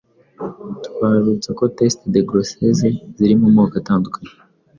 twabibutsa 0.85 1.49
ko 1.59 1.63
test 1.77 1.99
de 2.13 2.19
grossesse 2.29 2.87
ziri 3.15 3.35
mu 3.41 3.47
moko 3.55 3.73
atandukanye 3.81 4.31